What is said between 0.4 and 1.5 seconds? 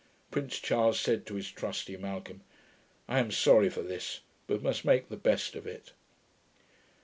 Charles said to